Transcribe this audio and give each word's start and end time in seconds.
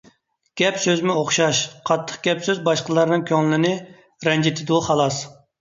گەپ-سۆزمۇ 0.61 1.17
ئوخشاش. 1.19 1.59
قاتتىق 1.91 2.25
گەپ-سۆز 2.29 2.63
باشقىلارنىڭ 2.71 3.27
كۆڭلىنى 3.33 3.77
رەنجىتىدۇ، 4.31 4.85
خالاس. 4.89 5.25